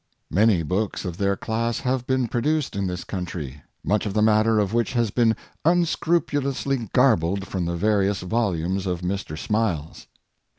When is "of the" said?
4.07-4.23